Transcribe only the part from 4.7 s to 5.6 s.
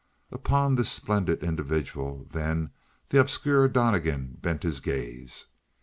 gaze.